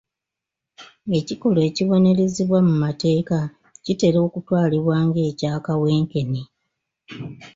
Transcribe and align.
Ekikolwa 1.19 1.61
ekibonerezebwa 1.69 2.59
mu 2.67 2.75
mateeka 2.83 3.37
kitera 3.83 4.17
okutwalibwa 4.27 4.95
ng'ekya 5.07 5.51
kawenkene. 5.65 6.41